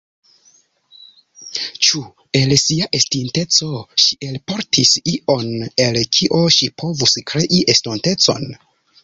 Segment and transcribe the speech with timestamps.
[1.87, 2.01] Ĉu
[2.39, 3.69] el sia estinteco
[4.05, 5.53] ŝi elportis ion,
[5.87, 8.51] el kio ŝi povus krei estontecon?